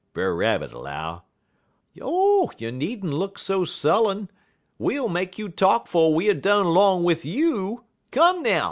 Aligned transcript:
Brer 0.13 0.35
Rabbit 0.35 0.73
'low: 0.73 1.21
"'Oh, 2.01 2.51
you 2.57 2.71
nee'nter 2.71 3.05
look 3.13 3.37
so 3.37 3.63
sullen! 3.65 4.31
We 4.79 4.97
ull 4.97 5.09
make 5.09 5.37
you 5.37 5.47
talk 5.47 5.85
'fo' 5.87 6.09
we 6.09 6.27
er 6.27 6.33
done 6.33 6.65
'long 6.73 7.03
wid 7.03 7.23
you! 7.23 7.83
Come, 8.09 8.41
now! 8.41 8.59